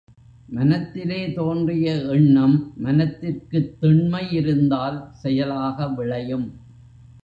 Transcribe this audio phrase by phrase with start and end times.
[0.49, 6.47] மனத்திலே தோன்றிய எண்ணம் மனத்திற்குத் திண்மை இருந்தால் செயலாக விளையும்.